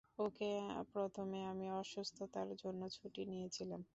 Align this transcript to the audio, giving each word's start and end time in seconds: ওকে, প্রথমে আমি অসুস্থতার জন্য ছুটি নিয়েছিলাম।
ওকে, 0.19 0.49
প্রথমে 0.93 1.39
আমি 1.51 1.67
অসুস্থতার 1.81 2.49
জন্য 2.61 2.81
ছুটি 2.95 3.21
নিয়েছিলাম। 3.25 3.81